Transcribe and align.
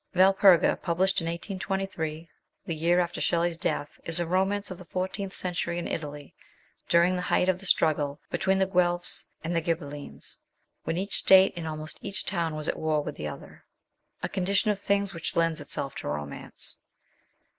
Valperga, 0.15 0.81
published 0.81 1.21
in 1.21 1.27
1823, 1.27 2.27
the 2.65 2.73
year 2.73 2.99
after 2.99 3.21
Shelley's 3.21 3.55
death 3.55 3.99
is 4.03 4.19
a 4.19 4.25
romance 4.25 4.71
of 4.71 4.79
the 4.79 4.85
14th 4.85 5.31
century 5.33 5.77
in 5.77 5.87
Italy, 5.87 6.33
during 6.89 7.15
the 7.15 7.21
height 7.21 7.47
of 7.47 7.59
the 7.59 7.67
struggle 7.67 8.19
between 8.31 8.57
the 8.57 8.65
Guelphs 8.65 9.27
and 9.43 9.55
the 9.55 9.61
Ghibellines, 9.61 10.37
when 10.85 10.97
each 10.97 11.17
state 11.17 11.53
and 11.55 11.67
almost 11.67 11.99
each 12.01 12.25
town 12.25 12.55
was 12.55 12.67
at 12.67 12.79
war 12.79 13.03
with 13.03 13.13
the 13.15 13.27
other; 13.27 13.63
a 14.23 14.27
condition 14.27 14.71
of 14.71 14.79
things 14.81 15.13
which 15.13 15.35
lends 15.35 15.61
itself 15.61 15.93
to 15.97 16.07
romance. 16.07 16.77